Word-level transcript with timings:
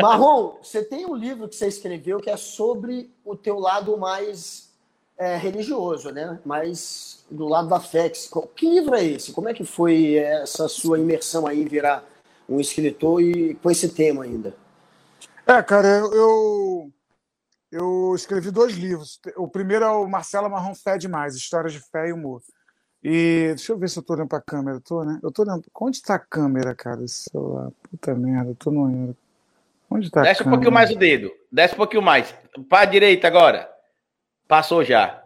Marrom, 0.00 0.58
você 0.62 0.82
tem 0.82 1.06
um 1.06 1.14
livro 1.14 1.48
que 1.48 1.54
você 1.54 1.66
escreveu 1.66 2.18
que 2.18 2.30
é 2.30 2.36
sobre 2.36 3.12
o 3.24 3.36
teu 3.36 3.58
lado 3.58 3.96
mais 3.98 4.72
é, 5.18 5.36
religioso, 5.36 6.10
né? 6.10 6.40
Mais 6.44 7.24
do 7.30 7.46
lado 7.46 7.68
da 7.68 7.80
fé. 7.80 8.10
Que 8.56 8.68
livro 8.68 8.94
é 8.94 9.04
esse? 9.04 9.32
Como 9.32 9.48
é 9.48 9.54
que 9.54 9.64
foi 9.64 10.14
essa 10.14 10.68
sua 10.68 10.98
imersão 10.98 11.46
aí 11.46 11.64
virar 11.64 12.04
um 12.48 12.60
escritor 12.60 13.20
e 13.20 13.54
com 13.56 13.70
esse 13.70 13.88
tema 13.88 14.24
ainda? 14.24 14.54
É, 15.46 15.62
cara, 15.62 15.88
eu, 15.88 16.90
eu 17.70 18.14
escrevi 18.14 18.50
dois 18.50 18.74
livros. 18.74 19.20
O 19.36 19.48
primeiro 19.48 19.84
é 19.84 19.90
o 19.90 20.06
Marcelo 20.06 20.50
Marrom 20.50 20.74
Fé 20.74 20.96
Demais, 20.96 21.34
Histórias 21.34 21.72
de 21.72 21.80
Fé 21.80 22.08
e 22.08 22.12
Humor. 22.12 22.42
E 23.02 23.48
deixa 23.48 23.72
eu 23.72 23.78
ver 23.78 23.88
se 23.88 23.98
eu 23.98 24.02
tô 24.02 24.12
olhando 24.12 24.28
pra 24.28 24.40
câmera. 24.40 24.80
Tô, 24.80 25.02
né? 25.04 25.18
Eu 25.22 25.32
tô 25.32 25.42
olhando. 25.42 25.64
Onde 25.80 26.00
tá 26.00 26.14
a 26.14 26.18
câmera, 26.20 26.74
cara? 26.74 27.04
Esse 27.04 27.30
celular. 27.30 27.72
Puta 27.90 28.14
merda, 28.14 28.50
eu 28.50 28.54
tô 28.54 28.70
no. 28.70 29.16
Onde 29.92 30.10
tá 30.10 30.22
Desce 30.22 30.42
um 30.42 30.50
pouquinho 30.50 30.72
mais 30.72 30.90
o 30.90 30.96
dedo. 30.96 31.30
Desce 31.50 31.74
um 31.74 31.76
pouquinho 31.76 32.02
mais. 32.02 32.34
Pra 32.68 32.84
direita 32.84 33.26
agora. 33.26 33.70
Passou 34.48 34.84
já. 34.84 35.22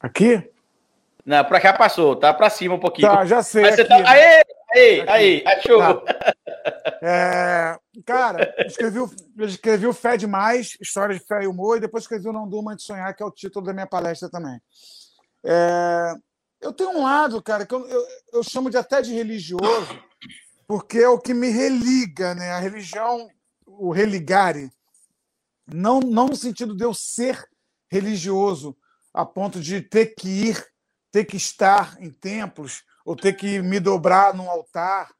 Aqui? 0.00 0.48
Não, 1.24 1.44
pra 1.44 1.60
cá 1.60 1.72
passou. 1.72 2.14
Tá 2.14 2.32
pra 2.32 2.48
cima 2.48 2.74
um 2.74 2.80
pouquinho. 2.80 3.08
Tá, 3.08 3.24
já 3.26 3.42
sei. 3.42 3.64
Aqui, 3.64 3.84
tá... 3.84 3.96
Aê, 4.08 4.44
aê, 4.74 5.04
aí, 5.08 5.44
achou. 5.46 5.78
Tá. 5.78 6.34
É, 7.02 7.76
cara, 8.04 8.54
escrevi, 8.66 8.98
escrevi 9.38 9.86
o 9.86 9.92
Fé 9.92 10.16
Demais, 10.16 10.76
História 10.80 11.14
de 11.14 11.24
Fé 11.24 11.42
e 11.42 11.46
Humor, 11.46 11.76
e 11.76 11.80
depois 11.80 12.04
escrevi 12.04 12.28
o 12.28 12.32
Não 12.32 12.48
Durma 12.48 12.74
de 12.74 12.82
Sonhar, 12.82 13.14
que 13.14 13.22
é 13.22 13.26
o 13.26 13.30
título 13.30 13.66
da 13.66 13.72
minha 13.72 13.86
palestra 13.86 14.28
também. 14.28 14.60
É, 15.44 16.14
eu 16.60 16.72
tenho 16.72 16.90
um 16.90 17.02
lado, 17.02 17.40
cara, 17.42 17.66
que 17.66 17.74
eu, 17.74 17.86
eu, 17.88 18.06
eu, 18.34 18.42
chamo 18.42 18.70
de 18.70 18.76
até 18.76 19.00
de 19.00 19.12
religioso, 19.12 19.98
porque 20.66 20.98
é 20.98 21.08
o 21.08 21.18
que 21.18 21.32
me 21.32 21.48
religa, 21.48 22.34
né? 22.34 22.50
A 22.52 22.58
religião, 22.58 23.28
o 23.66 23.92
religare, 23.92 24.70
não, 25.66 26.00
não 26.00 26.26
no 26.26 26.36
sentido 26.36 26.76
de 26.76 26.84
eu 26.84 26.94
ser 26.94 27.48
religioso 27.88 28.76
a 29.12 29.24
ponto 29.24 29.60
de 29.60 29.80
ter 29.80 30.14
que 30.14 30.28
ir, 30.28 30.66
ter 31.10 31.24
que 31.24 31.36
estar 31.36 31.96
em 32.00 32.10
templos, 32.10 32.82
ou 33.04 33.16
ter 33.16 33.34
que 33.34 33.62
me 33.62 33.80
dobrar 33.80 34.34
num 34.34 34.50
altar, 34.50 35.10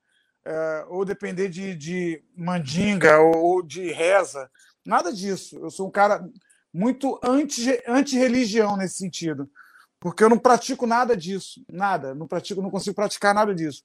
é, 0.45 0.85
ou 0.89 1.05
depender 1.05 1.49
de, 1.49 1.75
de 1.75 2.25
mandinga 2.37 3.19
ou 3.19 3.63
de 3.63 3.91
reza. 3.93 4.51
Nada 4.85 5.13
disso. 5.13 5.59
Eu 5.59 5.71
sou 5.71 5.89
um 5.89 5.91
cara 5.91 6.29
muito 6.73 7.19
anti-religião 7.23 8.75
anti 8.75 8.79
nesse 8.79 8.99
sentido 8.99 9.51
porque 9.99 10.23
eu 10.23 10.29
não 10.29 10.39
pratico 10.39 10.87
nada 10.87 11.17
disso, 11.17 11.65
nada, 11.69 12.15
não 12.15 12.27
pratico, 12.27 12.63
não 12.63 12.71
consigo 12.71 12.95
praticar 12.95 13.35
nada 13.35 13.55
disso. 13.55 13.83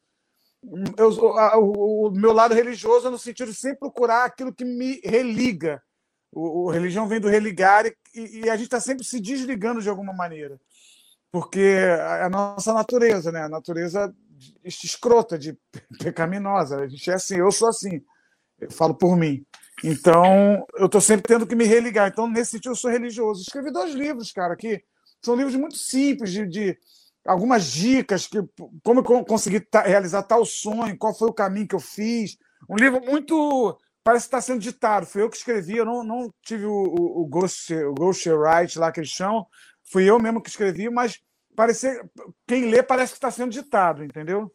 Eu, 0.98 1.38
a, 1.38 1.58
o, 1.58 2.08
o, 2.08 2.12
meu 2.12 2.31
lado 2.31 2.54
religioso 2.54 3.08
é 3.08 3.09
no 3.09 3.17
sentido 3.17 3.52
de 3.52 3.58
sempre 3.58 3.80
procurar 3.80 4.26
aquilo 4.26 4.54
que 4.54 4.64
me 4.64 5.02
religa. 5.04 5.81
O, 6.31 6.70
religião 6.70 7.08
vem 7.08 7.20
do 7.20 7.28
religar 7.28 7.86
e, 7.86 7.95
e 8.16 8.50
a 8.50 8.56
gente 8.56 8.66
está 8.66 8.80
sempre 8.80 9.04
se 9.04 9.20
desligando 9.20 9.82
de 9.82 9.89
alguma 9.89 10.14
maneira, 10.14 10.59
porque 11.32 11.78
a, 12.00 12.28
a 12.28 12.30
nossa 12.30 12.73
natureza, 12.73 13.32
né, 13.32 13.44
a 13.44 13.50
natureza 13.50 14.14
escrota, 14.64 15.38
de 15.38 15.58
pecaminosa, 16.00 16.78
a 16.78 16.88
gente 16.88 17.09
é 17.09 17.16
assim, 17.16 17.38
eu 17.38 17.52
sou 17.52 17.67
assim, 17.67 18.02
eu 18.59 18.72
falo 18.72 18.94
por 18.94 19.17
mim. 19.17 19.45
Então, 19.84 20.66
eu 20.76 20.86
estou 20.86 21.02
sempre 21.02 21.28
tendo 21.28 21.48
que 21.48 21.56
me 21.56 21.66
religar. 21.66 22.08
Então, 22.08 22.30
nesse 22.30 22.52
sentido, 22.52 22.72
eu 22.72 22.76
sou 22.76 22.92
religioso. 22.92 23.42
Escrevi 23.42 23.72
dois 23.72 23.94
livros, 23.95 24.32
cara, 24.32 24.54
aqui 24.54 24.84
são 25.22 25.36
livros 25.36 25.56
muito 25.56 25.76
simples, 25.78 26.32
de, 26.32 26.48
de 26.48 26.78
algumas 27.25 27.66
dicas, 27.66 28.27
que, 28.27 28.39
como 28.83 29.00
eu 29.00 29.25
consegui 29.25 29.66
realizar 29.86 30.23
tal 30.23 30.45
sonho, 30.45 30.97
qual 30.97 31.14
foi 31.14 31.30
o 31.30 31.33
caminho 31.33 31.67
que 31.67 31.75
eu 31.75 31.80
fiz. 31.80 32.38
Um 32.69 32.75
livro 32.75 33.02
muito. 33.02 33.77
Parece 34.03 34.25
que 34.25 34.27
está 34.30 34.41
sendo 34.41 34.59
ditado. 34.59 35.05
Fui 35.05 35.22
eu 35.22 35.30
que 35.30 35.38
escrevi, 35.38 35.77
eu 35.77 35.86
não, 35.86 36.03
não 36.03 36.33
tive 36.42 36.65
o, 36.65 36.71
o, 36.71 37.21
o, 37.21 37.27
Ghost, 37.27 37.73
o 37.73 37.93
Ghostwrite 37.93 38.80
lá 38.80 38.92
que 38.92 38.99
eles 38.99 39.11
chamam. 39.11 39.45
Fui 39.83 40.10
eu 40.10 40.20
mesmo 40.20 40.42
que 40.42 40.49
escrevi, 40.49 40.89
mas 40.89 41.20
parecer, 41.55 42.04
quem 42.48 42.70
lê 42.70 42.81
parece 42.81 43.14
que 43.14 43.17
está 43.17 43.30
sendo 43.30 43.52
ditado, 43.52 44.04
entendeu? 44.04 44.52